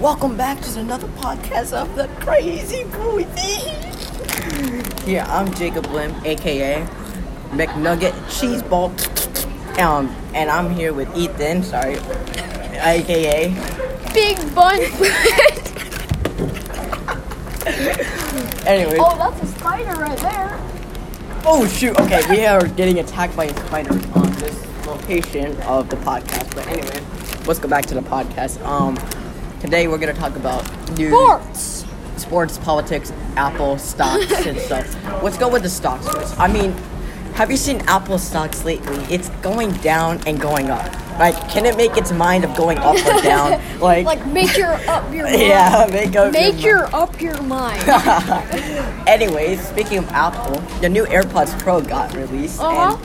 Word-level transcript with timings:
welcome 0.00 0.36
back 0.36 0.60
to 0.62 0.80
another 0.80 1.06
podcast 1.08 1.72
of 1.72 1.94
the 1.94 2.08
Crazy 2.20 2.84
Boys. 2.84 3.26
yeah, 5.06 5.26
I'm 5.28 5.52
Jacob 5.54 5.86
Lim, 5.86 6.14
aka 6.24 6.86
McNugget 7.50 8.12
Cheeseball, 8.28 8.90
um, 9.78 10.08
and 10.34 10.50
I'm 10.50 10.70
here 10.70 10.92
with 10.92 11.14
Ethan. 11.16 11.62
Sorry, 11.62 11.96
aka 12.80 13.48
Big 14.14 14.36
bun. 14.54 14.80
anyway. 18.66 18.96
oh, 18.98 19.16
that's 19.16 19.42
a 19.42 19.46
spider 19.58 20.00
right 20.00 20.18
there. 20.18 20.58
Oh 21.44 21.66
shoot! 21.66 21.98
Okay, 22.00 22.22
we 22.28 22.44
are 22.46 22.66
getting 22.68 22.98
attacked 22.98 23.36
by 23.36 23.44
a 23.46 23.66
spider 23.66 23.92
on 24.14 24.32
this 24.32 24.86
location 24.86 25.56
of 25.62 25.88
the 25.88 25.96
podcast. 25.96 26.54
But 26.54 26.66
anyway, 26.68 27.00
let's 27.46 27.58
go 27.58 27.68
back 27.68 27.86
to 27.86 27.94
the 27.94 28.02
podcast. 28.02 28.62
Um, 28.64 28.96
today 29.60 29.88
we're 29.88 29.98
gonna 29.98 30.14
talk 30.14 30.36
about 30.36 30.64
new 30.98 31.10
Sports. 31.10 31.84
sports, 32.16 32.58
politics, 32.58 33.12
Apple 33.36 33.78
stocks 33.78 34.30
and 34.46 34.58
stuff. 34.68 35.22
Let's 35.22 35.38
go 35.38 35.48
with 35.48 35.62
the 35.62 35.70
stocks 35.70 36.08
first. 36.08 36.38
I 36.38 36.48
mean, 36.48 36.72
have 37.34 37.50
you 37.50 37.56
seen 37.56 37.80
Apple 37.86 38.18
stocks 38.18 38.64
lately? 38.64 38.96
It's 39.14 39.28
going 39.42 39.72
down 39.78 40.20
and 40.26 40.40
going 40.40 40.70
up. 40.70 40.84
Like, 41.18 41.36
can 41.50 41.66
it 41.66 41.76
make 41.76 41.96
its 41.96 42.12
mind 42.12 42.44
of 42.44 42.56
going 42.56 42.78
up 42.78 42.96
or 42.96 43.22
down? 43.22 43.60
Like, 43.80 44.04
Like 44.06 44.26
make 44.26 44.56
your 44.56 44.72
up 44.88 45.12
your 45.12 45.24
mind. 45.30 45.40
yeah, 45.40 45.86
make 45.90 46.16
up 46.16 46.32
Make 46.32 46.62
your 46.62 46.78
your 46.78 46.94
up 46.96 47.20
your 47.20 47.40
mind. 47.42 47.82
Anyways, 49.06 49.66
speaking 49.66 49.98
of 49.98 50.08
Apple, 50.10 50.60
the 50.80 50.88
new 50.88 51.04
AirPods 51.06 51.58
Pro 51.60 51.80
got 51.80 52.14
released, 52.14 52.60
Uh-huh. 52.60 52.96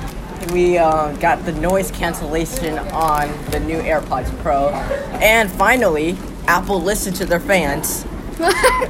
and 0.42 0.52
we 0.52 0.78
uh, 0.78 1.12
got 1.14 1.46
the 1.46 1.52
noise 1.54 1.92
cancellation 1.92 2.78
on 2.92 3.30
the 3.52 3.60
new 3.60 3.78
AirPods 3.80 4.36
Pro. 4.42 4.70
And 5.22 5.50
finally, 5.52 6.18
Apple 6.48 6.82
listened 6.82 7.16
to 7.18 7.26
their 7.26 7.40
fans. 7.40 8.06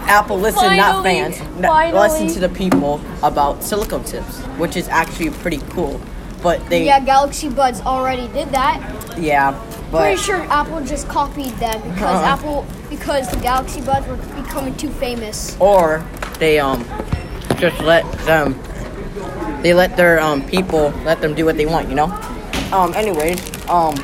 Apple 0.07 0.37
listened, 0.39 0.75
not 0.77 1.03
fans, 1.03 1.37
finally. 1.61 1.93
listened 1.99 2.29
to 2.31 2.39
the 2.39 2.49
people 2.49 2.99
about 3.23 3.63
silicone 3.63 4.03
tips, 4.03 4.39
which 4.57 4.75
is 4.75 4.87
actually 4.89 5.29
pretty 5.29 5.59
cool. 5.69 6.01
But 6.41 6.67
they, 6.69 6.85
yeah, 6.85 6.99
Galaxy 6.99 7.49
Buds 7.49 7.81
already 7.81 8.27
did 8.29 8.49
that. 8.49 9.15
yeah, 9.17 9.51
but 9.91 10.01
Pretty 10.01 10.21
sure 10.21 10.41
Apple 10.51 10.83
just 10.83 11.07
copied 11.07 11.51
them 11.57 11.81
because 11.89 12.01
Uh-huh. 12.21 12.33
Apple 12.37 12.65
because 12.89 13.29
the 13.31 13.37
Galaxy 13.39 13.81
Buds 13.81 14.07
were 14.07 14.17
becoming 14.41 14.75
too 14.77 14.89
famous. 14.89 15.55
or 15.59 16.03
they 16.39 16.59
um 16.59 16.83
just 17.57 17.79
let 17.81 18.03
them 18.25 18.59
they 19.61 19.73
let 19.73 19.95
their 19.95 20.19
um 20.19 20.45
people 20.47 20.89
let 21.05 21.21
them 21.21 21.33
do 21.33 21.45
what 21.45 21.55
they 21.55 21.65
want 21.65 21.87
you 21.87 21.95
know 21.95 22.07
um 22.73 22.93
anyways 22.93 23.39
um 23.69 23.95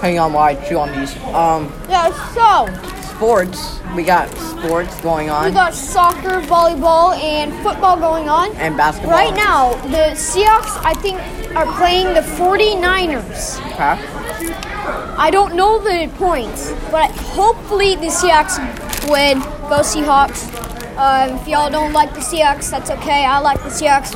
hang 0.00 0.18
on 0.18 0.32
while 0.32 0.44
i 0.44 0.54
chew 0.68 0.78
on 0.78 0.90
these 0.98 1.16
um 1.34 1.72
Yeah, 1.88 2.10
so 2.34 2.66
sports 3.14 3.80
we 3.96 4.02
got 4.04 4.28
sports 4.36 5.00
going 5.00 5.30
on. 5.30 5.46
we 5.46 5.50
got 5.52 5.74
soccer, 5.74 6.40
volleyball, 6.42 7.16
and 7.16 7.52
football 7.64 7.96
going 7.98 8.28
on. 8.28 8.54
and 8.56 8.76
basketball 8.76 9.12
Right 9.12 9.34
now, 9.34 9.72
the 9.88 10.12
Seahawks, 10.14 10.78
I 10.84 10.92
think, 10.94 11.18
are 11.56 11.66
playing 11.78 12.12
the 12.14 12.20
49ers. 12.20 13.58
okay. 13.72 13.96
I 15.16 15.30
don't 15.32 15.54
know 15.56 15.78
the 15.78 16.08
points, 16.16 16.72
but 16.92 17.10
hopefully 17.10 17.94
the 17.96 18.06
Seahawks 18.08 18.58
win. 19.10 19.40
Go 19.70 19.80
Seahawks. 19.80 20.46
Uh, 20.96 21.38
if 21.40 21.48
y'all 21.48 21.70
don't 21.70 21.92
like 21.92 22.12
the 22.12 22.20
Seahawks, 22.20 22.70
that's 22.70 22.90
okay. 22.90 23.24
I 23.24 23.38
like 23.38 23.58
the 23.62 23.70
Seahawks. 23.70 24.14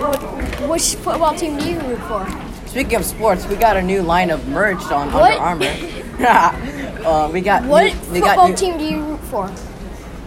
Which 0.68 0.96
football 0.96 1.34
team 1.34 1.56
do 1.58 1.68
you 1.68 1.80
root 1.80 1.98
for? 2.00 2.26
Speaking 2.72 2.94
of 2.94 3.04
sports 3.04 3.46
we 3.46 3.56
got 3.56 3.76
a 3.76 3.82
new 3.82 4.00
line 4.00 4.30
of 4.30 4.48
merch 4.48 4.80
on 4.90 5.12
What? 5.12 5.38
Under 5.38 5.42
Armour 5.42 5.74
uh, 7.06 7.30
we 7.30 7.42
got 7.42 7.64
What 7.66 7.92
new, 7.92 8.12
we 8.12 8.20
got 8.20 8.28
football 8.30 8.48
new, 8.48 8.56
team 8.56 8.78
do 8.78 8.84
you 8.84 9.04
root 9.04 9.20
for? 9.28 9.44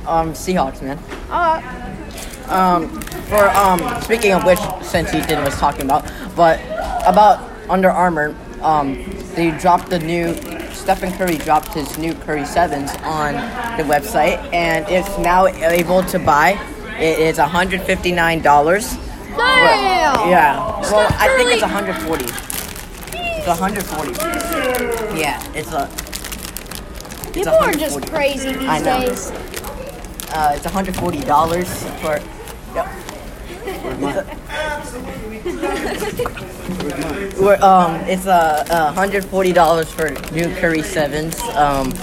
um 0.08 0.34
seahawks 0.34 0.80
man 0.84 1.00
Uh, 1.32 1.60
um, 2.48 2.88
for 3.26 3.50
um, 3.50 3.80
speaking 4.04 4.32
of 4.34 4.44
which, 4.46 4.60
since 4.84 5.12
Ethan 5.16 5.44
was 5.44 5.56
talking 5.58 5.86
about, 5.86 6.06
but 6.36 6.62
about 7.08 7.42
Under 7.68 7.90
Armour, 7.90 8.36
um, 8.62 9.04
they 9.34 9.50
dropped 9.58 9.90
the 9.90 9.98
new. 9.98 10.36
Stephen 10.72 11.12
Curry 11.14 11.38
dropped 11.38 11.74
his 11.74 11.98
new 11.98 12.14
Curry 12.14 12.46
Sevens 12.46 12.92
on 13.02 13.34
the 13.78 13.84
website, 13.92 14.38
and 14.54 14.86
it's 14.88 15.18
now 15.18 15.48
able 15.48 16.04
to 16.04 16.20
buy. 16.20 16.52
It 17.00 17.18
is 17.18 17.40
one 17.40 17.50
hundred 17.50 17.82
fifty 20.14 20.30
nine 20.30 20.56
dollars. 20.56 20.90
damn! 20.90 20.92
Yeah. 20.92 20.92
Well, 20.92 21.08
I 21.20 21.28
think 21.38 21.52
it's 21.52 21.62
Curry- 21.62 21.74
140. 21.74 22.26
It's 23.38 23.48
140. 23.48 25.20
Yeah, 25.20 25.40
it's 25.54 25.72
a. 25.72 25.88
it's 25.92 27.32
People 27.32 27.54
are 27.54 27.72
just 27.74 27.96
140. 27.96 28.08
crazy 28.10 28.54
these 28.54 28.68
I 28.70 28.80
know. 28.80 29.00
days. 29.08 29.32
Uh, 30.32 30.54
it's 30.56 30.66
$140 30.66 31.66
for. 32.02 32.20
Yep. 32.76 32.88
We're, 37.40 37.62
um, 37.62 37.96
it's 38.08 38.26
uh, 38.26 38.66
uh, 38.70 38.94
$140 38.96 39.86
for 39.88 40.10
new 40.34 40.54
Curry 40.56 40.82
Sevens. 40.82 41.40
Um, 41.56 41.94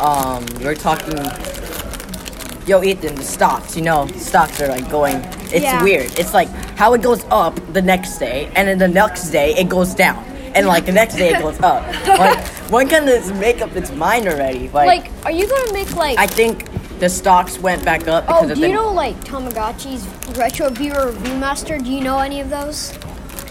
um, 0.00 0.46
we're 0.62 0.74
talking. 0.74 1.18
Yo, 2.66 2.82
Ethan, 2.84 3.14
the 3.16 3.22
stocks, 3.22 3.74
you 3.76 3.82
know, 3.82 4.06
stocks 4.08 4.60
are 4.60 4.68
like 4.68 4.88
going. 4.90 5.16
It's 5.52 5.62
Yeah. 5.64 5.82
weird. 5.82 6.16
It's 6.18 6.32
like 6.34 6.48
how 6.80 6.94
it 6.94 7.02
goes 7.02 7.22
up 7.24 7.54
the 7.74 7.82
next 7.82 8.16
day, 8.16 8.50
and 8.56 8.66
then 8.66 8.78
the 8.78 8.88
next 8.88 9.28
day 9.28 9.54
it 9.54 9.68
goes 9.68 9.94
down, 9.94 10.16
and 10.54 10.66
like 10.66 10.86
the 10.86 10.92
next 10.92 11.16
day 11.16 11.28
it 11.34 11.42
goes 11.42 11.60
up. 11.60 11.84
Like, 12.06 12.42
one 12.70 12.88
can 12.88 13.04
this 13.04 13.30
make 13.32 13.60
up 13.60 13.76
its 13.76 13.92
mind 13.92 14.26
already. 14.26 14.70
Like, 14.70 15.10
are 15.26 15.30
you 15.30 15.46
gonna 15.46 15.74
make 15.74 15.94
like? 15.94 16.18
I 16.18 16.26
think 16.26 16.64
the 16.98 17.10
stocks 17.10 17.58
went 17.58 17.84
back 17.84 18.08
up 18.08 18.26
because 18.26 18.44
oh, 18.44 18.52
of 18.52 18.54
do 18.54 18.62
the. 18.62 18.68
you 18.68 18.74
know 18.74 18.90
like 18.90 19.14
Tamagotchi's 19.24 20.06
Retro 20.38 20.70
Viewer 20.70 21.12
Review 21.12 21.36
Master? 21.36 21.76
Do 21.76 21.90
you 21.92 22.00
know 22.00 22.18
any 22.18 22.40
of 22.40 22.48
those? 22.48 22.96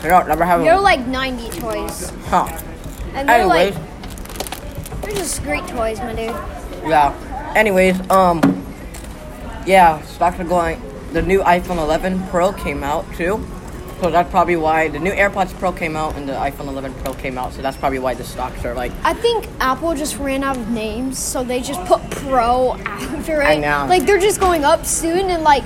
I 0.01 0.07
don't 0.07 0.27
never 0.27 0.43
have. 0.43 0.61
They're 0.61 0.79
like 0.79 1.05
90 1.05 1.59
toys, 1.59 2.09
huh. 2.29 2.47
and 3.13 3.29
they're 3.29 3.41
Anyways, 3.41 3.75
like 3.75 5.01
they're 5.01 5.13
just 5.13 5.43
great 5.43 5.67
toys, 5.67 5.99
my 5.99 6.15
dude. 6.15 6.33
yeah. 6.89 7.53
Anyways, 7.55 8.09
um, 8.09 8.41
yeah, 9.67 10.01
stocks 10.01 10.39
are 10.39 10.43
going. 10.43 10.81
The 11.11 11.23
new 11.23 11.39
iPhone 11.41 11.77
11 11.77 12.27
Pro 12.27 12.53
came 12.53 12.83
out 12.83 13.03
too, 13.15 13.43
so 13.99 14.11
that's 14.11 14.29
probably 14.29 14.57
why 14.57 14.89
the 14.89 14.99
new 14.99 15.11
AirPods 15.11 15.57
Pro 15.57 15.71
came 15.71 15.95
out 15.95 16.15
and 16.15 16.29
the 16.29 16.33
iPhone 16.33 16.67
11 16.67 16.93
Pro 16.95 17.13
came 17.15 17.35
out. 17.35 17.51
So 17.53 17.63
that's 17.63 17.77
probably 17.77 17.97
why 17.97 18.13
the 18.13 18.23
stocks 18.23 18.63
are 18.63 18.75
like. 18.75 18.91
I 19.03 19.15
think 19.15 19.47
Apple 19.59 19.95
just 19.95 20.17
ran 20.17 20.43
out 20.43 20.55
of 20.55 20.69
names, 20.69 21.17
so 21.17 21.43
they 21.43 21.61
just 21.61 21.83
put 21.85 22.07
Pro 22.11 22.75
after 22.85 23.41
it. 23.41 23.45
I 23.45 23.55
know. 23.57 23.87
Like 23.89 24.05
they're 24.05 24.19
just 24.19 24.39
going 24.39 24.63
up 24.63 24.85
soon, 24.85 25.31
and 25.31 25.43
like 25.43 25.63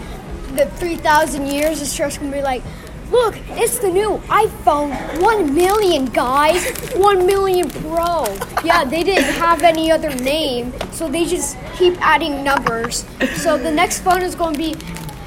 the 0.56 0.66
3,000 0.78 1.46
years, 1.46 1.82
it's 1.82 1.94
just 1.94 2.22
gonna 2.22 2.32
be 2.32 2.42
like, 2.42 2.64
look, 3.12 3.36
it's 3.50 3.80
the 3.80 3.90
new 3.90 4.22
iPhone 4.30 5.22
1 5.22 5.54
million, 5.54 6.06
guys. 6.06 6.66
1 6.96 7.26
million 7.26 7.70
Pro. 7.70 8.26
Yeah, 8.64 8.86
they 8.86 9.04
didn't 9.04 9.34
have 9.34 9.62
any 9.62 9.92
other 9.92 10.16
name, 10.16 10.74
so 10.94 11.10
they 11.10 11.26
just 11.26 11.58
keep 11.76 12.00
adding 12.00 12.46
numbers. 12.46 13.06
So 13.36 13.58
the 13.58 13.72
next 13.72 14.00
phone 14.00 14.22
is 14.22 14.36
gonna 14.36 14.58
be 14.58 14.76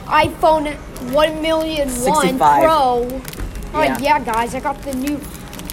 iPhone 0.07 0.75
1 1.13 1.43
million 1.43 1.89
1 1.89 1.99
65. 2.27 2.63
Pro. 2.63 2.73
Oh 3.75 3.83
Yeah. 3.83 3.99
yeah, 3.99 4.19
guys, 4.21 4.55
I 4.55 4.61
got 4.61 4.81
the 4.83 4.95
new 4.95 5.19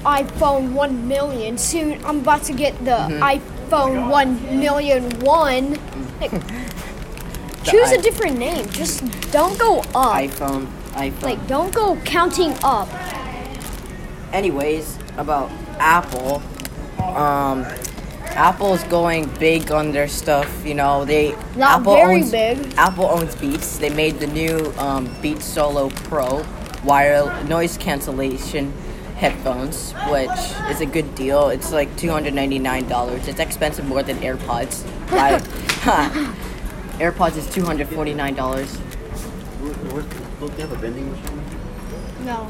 iPhone 0.04 0.74
1 0.74 1.08
million. 1.08 1.58
Soon 1.58 2.04
I'm 2.06 2.20
about 2.20 2.44
to 2.44 2.54
get 2.54 2.74
the 2.84 2.92
Mm-hmm. 3.08 3.24
iPhone 3.24 4.10
1 4.10 4.60
million 4.60 5.04
1. 5.22 5.78
Like, 7.64 7.72
choose 7.72 7.92
i- 7.92 7.96
a 7.96 8.02
different 8.02 8.38
name. 8.38 8.68
Just 8.70 9.04
don't 9.32 9.58
go 9.58 9.80
up. 9.96 10.20
iPhone, 10.20 10.68
iPhone. 11.00 11.22
Like, 11.24 11.48
don't 11.48 11.74
go 11.74 11.96
counting 12.04 12.54
up. 12.64 12.90
Anyways, 14.34 14.98
about 15.18 15.50
Apple, 15.80 16.42
um, 17.00 17.66
Apple's 18.36 18.84
going 18.86 19.28
big 19.40 19.72
on 19.72 19.92
their 19.92 20.08
stuff. 20.08 20.66
You 20.66 20.74
know, 20.76 21.06
they 21.06 21.32
Not 21.56 21.82
Apple 21.82 21.96
very 21.96 22.22
owns, 22.22 22.32
big. 22.32 22.74
Apple 22.78 23.06
owns 23.06 23.36
Beats. 23.36 23.78
They 23.78 23.90
made 23.90 24.20
the 24.20 24.28
new 24.28 24.74
um, 24.78 25.14
Beats 25.22 25.46
Solo 25.46 25.90
Pro 25.90 26.46
wire 26.84 27.44
noise 27.46 27.78
cancellation 27.78 28.74
headphones, 29.16 29.94
which 30.10 30.30
is 30.70 30.82
a 30.82 30.86
good 30.86 31.16
deal. 31.16 31.50
It's 31.50 31.72
like 31.72 31.96
two 31.98 32.10
hundred 32.10 32.34
ninety 32.34 32.60
nine 32.60 32.88
dollars. 32.88 33.28
It's 33.28 33.40
expensive 33.40 33.86
more 33.86 34.04
than 34.04 34.18
AirPods. 34.18 34.84
Right? 35.12 35.42
AirPods 37.00 37.38
is 37.38 37.50
two 37.54 37.64
hundred 37.64 37.88
forty 37.90 38.14
nine 38.14 38.36
dollars. 38.36 38.78
Don't 39.62 40.56
they 40.56 40.62
have 40.62 40.72
a 40.72 40.76
vending 40.76 41.10
machine? 41.12 41.44
No. 42.26 42.50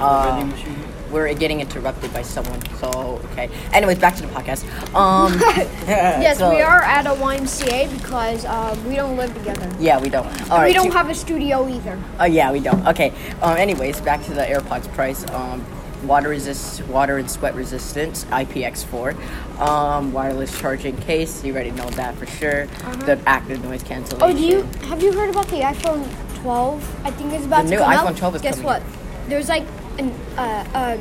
Uh, 0.00 0.44
machine? 0.44 0.76
we're 1.10 1.32
getting 1.34 1.60
interrupted 1.60 2.12
by 2.12 2.22
someone. 2.22 2.60
So 2.76 3.20
okay. 3.32 3.50
Anyways, 3.72 3.98
back 3.98 4.14
to 4.16 4.22
the 4.22 4.28
podcast. 4.28 4.64
Um, 4.94 5.32
Yes, 5.86 6.38
so- 6.38 6.50
we 6.50 6.60
are 6.62 6.82
at 6.82 7.06
a 7.06 7.10
YMCA 7.10 7.92
because 7.98 8.44
uh, 8.44 8.76
we 8.86 8.94
don't 8.96 9.16
live 9.16 9.34
together. 9.34 9.68
Yeah, 9.80 10.00
we 10.00 10.08
don't. 10.08 10.26
All 10.50 10.58
right. 10.58 10.68
we 10.68 10.72
don't 10.72 10.92
have 10.92 11.08
a 11.10 11.14
studio 11.14 11.68
either. 11.68 11.98
Oh 12.18 12.24
yeah, 12.26 12.52
we 12.52 12.60
don't. 12.60 12.86
Okay. 12.88 13.12
Um. 13.42 13.56
Anyways, 13.56 14.00
back 14.00 14.22
to 14.24 14.34
the 14.34 14.42
AirPods 14.42 14.92
price. 14.94 15.28
Um, 15.30 15.64
water 16.06 16.30
resist, 16.30 16.82
water 16.86 17.18
and 17.18 17.30
sweat 17.30 17.54
resistance, 17.54 18.24
IPX4. 18.26 19.58
Um, 19.60 20.12
wireless 20.12 20.58
charging 20.58 20.96
case. 20.96 21.44
You 21.44 21.52
already 21.52 21.72
know 21.72 21.90
that 21.90 22.14
for 22.16 22.26
sure. 22.26 22.66
The 23.04 23.20
active 23.26 23.62
noise 23.62 23.82
cancellation. 23.82 24.22
Uh-huh. 24.22 24.32
Oh, 24.32 24.36
do 24.36 24.42
you 24.42 24.62
have 24.88 25.02
you 25.02 25.12
heard 25.12 25.30
about 25.30 25.48
the 25.48 25.56
iPhone 25.56 26.06
12? 26.40 27.04
I 27.04 27.10
think 27.10 27.32
it's 27.34 27.44
about 27.44 27.64
The 27.64 27.70
to 27.70 27.76
new 27.76 27.82
come 27.82 27.92
iPhone 27.92 28.10
out. 28.12 28.16
12 28.16 28.34
is 28.36 28.42
Guess 28.42 28.54
coming 28.54 28.66
what? 28.66 28.82
There's 29.28 29.48
like 29.48 29.64
an 29.98 30.10
uh, 30.36 30.64
um, 30.74 30.98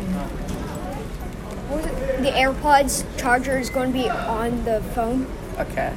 what 1.70 1.78
was 1.78 1.86
it? 1.86 2.24
The 2.24 2.32
AirPods 2.32 3.06
charger 3.18 3.58
is 3.58 3.70
going 3.70 3.92
to 3.92 3.98
be 3.98 4.10
on 4.10 4.64
the 4.66 4.82
phone. 4.96 5.28
Okay. 5.58 5.94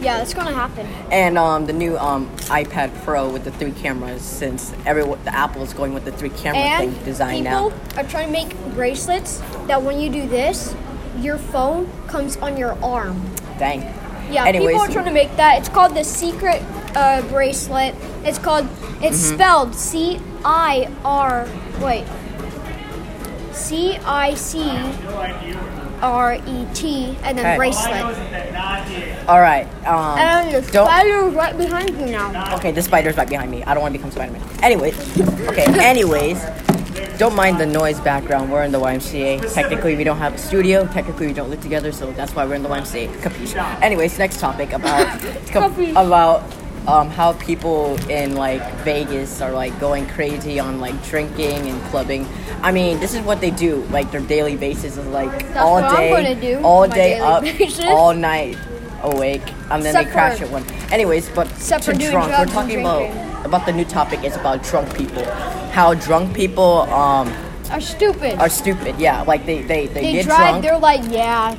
Yeah, 0.00 0.18
that's 0.18 0.34
going 0.34 0.48
to 0.48 0.52
happen. 0.54 0.86
And 1.12 1.38
um, 1.38 1.66
the 1.66 1.72
new 1.72 1.96
um, 1.96 2.28
iPad 2.48 2.92
Pro 3.04 3.30
with 3.30 3.44
the 3.44 3.52
three 3.52 3.70
cameras, 3.70 4.22
since 4.22 4.72
every 4.84 5.04
the 5.04 5.32
Apple 5.34 5.62
is 5.62 5.72
going 5.72 5.94
with 5.94 6.04
the 6.04 6.10
three 6.10 6.30
camera 6.30 6.60
And 6.60 6.92
thing 6.92 7.04
design 7.04 7.44
people 7.44 7.52
now. 7.52 7.70
People 7.70 8.00
are 8.00 8.08
trying 8.08 8.26
to 8.26 8.32
make 8.32 8.56
bracelets 8.74 9.38
that 9.68 9.80
when 9.80 10.00
you 10.00 10.10
do 10.10 10.26
this, 10.28 10.74
your 11.20 11.38
phone 11.38 11.88
comes 12.08 12.36
on 12.38 12.56
your 12.56 12.72
arm. 12.82 13.22
Dang. 13.60 13.82
Yeah, 14.32 14.44
Anyways, 14.46 14.68
people 14.74 14.80
are 14.82 14.92
trying 14.92 15.04
to 15.04 15.12
make 15.12 15.36
that. 15.36 15.58
It's 15.58 15.68
called 15.68 15.94
the 15.94 16.00
Cicret 16.00 16.62
uh, 16.96 17.22
bracelet. 17.28 17.94
It's 18.24 18.38
called. 18.38 18.66
It's 19.00 19.24
Mm-hmm. 19.24 19.34
spelled 19.34 19.74
C 19.74 20.20
I 20.44 20.88
R. 21.04 21.46
Wait. 21.80 22.04
C 23.52 23.98
I 24.04 24.34
C 24.34 24.70
R 26.02 26.34
E 26.34 26.66
T 26.74 27.16
and 27.22 27.38
then 27.38 27.46
Okay. 27.46 27.56
bracelet. 27.56 28.02
all 29.28 29.40
right. 29.40 29.66
Um, 29.86 30.18
And 30.18 30.52
the 30.54 30.72
don't. 30.72 30.86
spider 30.86 31.22
right 31.28 31.56
behind 31.56 31.90
you 31.98 32.06
now. 32.06 32.54
Okay, 32.56 32.72
the 32.72 32.82
spider's 32.82 33.16
right 33.16 33.28
behind 33.28 33.50
me. 33.50 33.62
I 33.64 33.74
don't 33.74 33.82
want 33.82 33.92
to 33.94 33.98
become 33.98 34.10
Spider-Man. 34.10 34.42
Anyways, 34.62 34.96
okay. 35.48 35.64
Anyways, 35.80 36.42
don't 37.18 37.36
mind 37.36 37.60
the 37.60 37.66
noise 37.66 38.00
background. 38.00 38.50
We're 38.50 38.64
in 38.64 38.72
the 38.72 38.80
YMCA. 38.80 39.52
Technically, 39.54 39.94
we 39.96 40.02
don't 40.02 40.16
have 40.18 40.34
a 40.34 40.38
studio. 40.38 40.86
Technically, 40.88 41.28
we 41.28 41.32
don't 41.32 41.50
live 41.50 41.60
together, 41.60 41.92
so 41.92 42.10
that's 42.12 42.34
why 42.34 42.44
we're 42.46 42.54
in 42.54 42.62
the 42.64 42.68
YMCA. 42.68 43.08
Capiche? 43.22 43.80
Anyways, 43.82 44.18
next 44.18 44.40
topic 44.40 44.72
about 44.72 45.06
about 45.96 46.42
um, 46.86 47.10
how 47.10 47.32
people 47.34 47.96
in 48.10 48.34
like 48.34 48.62
Vegas 48.78 49.40
are 49.40 49.52
like 49.52 49.78
going 49.78 50.06
crazy 50.08 50.58
on 50.58 50.80
like 50.80 51.00
drinking 51.04 51.68
and 51.68 51.82
clubbing. 51.84 52.26
I 52.62 52.72
mean, 52.72 52.98
this 53.00 53.14
is 53.14 53.20
what 53.20 53.40
they 53.40 53.50
do. 53.50 53.84
Like 53.90 54.10
their 54.10 54.20
daily 54.20 54.56
basis 54.56 54.96
is 54.96 55.06
like 55.06 55.30
all 55.56 55.74
what 55.74 55.84
I'm 55.84 56.40
day, 56.40 56.54
all 56.62 56.88
day 56.88 57.18
up, 57.20 57.42
basis. 57.42 57.84
all 57.84 58.12
night 58.14 58.58
awake, 59.02 59.42
and 59.70 59.82
then 59.82 59.94
Except 59.96 60.06
they 60.06 60.12
crash 60.12 60.40
at 60.40 60.50
one. 60.50 60.64
Anyways, 60.92 61.28
but 61.30 61.50
Except 61.52 61.84
to 61.84 61.92
drunk, 61.92 62.32
we're 62.36 62.46
talking 62.46 62.80
about 62.80 63.46
about 63.46 63.66
the 63.66 63.72
new 63.72 63.84
topic 63.84 64.24
is 64.24 64.36
about 64.36 64.62
drunk 64.62 64.96
people. 64.96 65.24
How 65.70 65.94
drunk 65.94 66.34
people 66.34 66.82
um 66.92 67.32
Are 67.70 67.80
stupid. 67.80 68.38
are 68.38 68.48
stupid. 68.48 68.98
Yeah, 68.98 69.22
like 69.22 69.46
they 69.46 69.62
they, 69.62 69.86
they, 69.86 70.02
they 70.02 70.12
get 70.12 70.24
drive. 70.26 70.38
drunk. 70.38 70.62
They're 70.64 70.78
like, 70.78 71.02
yeah. 71.10 71.56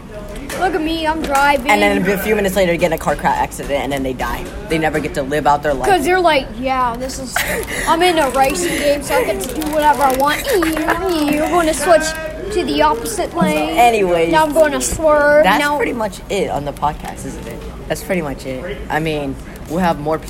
Look 0.60 0.76
at 0.76 0.82
me. 0.82 1.06
I'm 1.06 1.22
driving. 1.22 1.70
and 1.70 1.82
then 1.82 2.10
a 2.10 2.18
few 2.24 2.36
minutes 2.36 2.56
later, 2.56 2.76
get 2.78 2.88
in 2.88 2.94
a 2.94 2.98
car 2.98 3.16
crash 3.16 3.38
accident, 3.38 3.72
and 3.72 3.92
then 3.92 4.04
they 4.04 4.14
die. 4.14 4.44
They 4.70 4.78
never 4.78 5.00
get 5.00 5.14
to 5.16 5.24
live 5.24 5.46
out 5.48 5.64
their 5.64 5.74
life. 5.74 5.86
Because 5.86 6.06
they're 6.06 6.20
like, 6.20 6.48
yeah, 6.58 6.96
this 6.96 7.20
is. 7.20 7.36
I'm 7.88 8.02
in 8.02 8.18
a 8.18 8.30
racing 8.32 8.78
game, 8.78 9.04
so 9.04 9.16
I 9.16 9.26
get 9.26 9.42
to 9.44 9.62
do 9.62 9.72
whatever 9.72 10.04
I 10.04 10.16
want. 10.18 10.46
You're 11.32 11.50
going 11.50 11.68
to 11.68 11.74
switch 11.74 12.04
to 12.54 12.64
the 12.64 12.82
opposite 12.82 13.34
lane. 13.34 13.78
Anyways. 13.78 14.32
now 14.32 14.46
I'm 14.46 14.54
going 14.54 14.74
to 14.74 14.82
swerve. 14.82 15.44
That's 15.44 15.60
now, 15.60 15.78
pretty 15.78 15.94
much 15.94 16.20
it 16.30 16.50
on 16.50 16.66
the 16.66 16.74
podcast, 16.74 17.26
isn't 17.26 17.48
it? 17.48 17.88
That's 17.88 18.04
pretty 18.04 18.22
much 18.22 18.46
it. 18.46 18.80
I 18.90 19.00
mean, 19.00 19.36
we'll 19.70 19.80
have 19.80 20.00
more. 20.00 20.22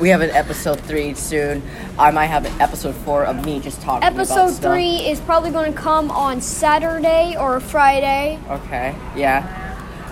We 0.00 0.10
have 0.10 0.20
an 0.20 0.30
episode 0.30 0.80
three 0.80 1.14
soon. 1.14 1.62
I 1.98 2.10
might 2.10 2.26
have 2.26 2.44
an 2.44 2.60
episode 2.60 2.94
four 2.96 3.24
of 3.24 3.46
me 3.46 3.60
just 3.60 3.80
talking. 3.80 4.06
about 4.06 4.20
episode 4.20 4.50
stuff. 4.50 4.72
three 4.72 4.96
is 4.96 5.20
probably 5.20 5.50
going 5.50 5.72
to 5.72 5.78
come 5.78 6.10
on 6.10 6.42
Saturday 6.42 7.34
or 7.38 7.60
Friday. 7.60 8.38
Okay. 8.50 8.94
Yeah. 9.16 9.62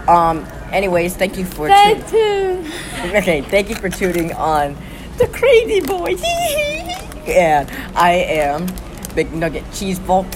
Um. 0.09 0.47
Anyways, 0.73 1.17
thank 1.17 1.37
you 1.37 1.45
for. 1.45 1.69
Stay 1.69 1.95
tu- 1.95 2.11
tuned. 2.11 2.67
okay. 3.17 3.43
Thank 3.43 3.69
you 3.69 3.77
for 3.77 3.91
tuning 3.91 4.33
on 4.33 4.75
the 5.19 5.29
Crazy 5.29 5.81
Boys. 5.81 6.23
and 7.27 7.71
I 7.95 8.13
am 8.13 8.67
Big 9.15 9.35
Nugget 9.35 9.65
Cheese 9.75 9.99
Ball. 9.99 10.27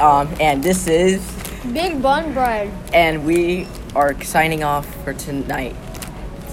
Um. 0.00 0.28
And 0.40 0.60
this 0.60 0.88
is. 0.88 1.24
Big 1.72 2.02
bun 2.02 2.32
bread. 2.34 2.72
And 2.92 3.24
we 3.24 3.68
are 3.94 4.20
signing 4.24 4.64
off 4.64 4.92
for 5.04 5.14
tonight. 5.14 5.76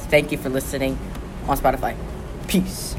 Thank 0.09 0.31
you 0.31 0.37
for 0.37 0.49
listening 0.49 0.97
on 1.47 1.57
Spotify. 1.57 1.95
Peace. 2.47 2.95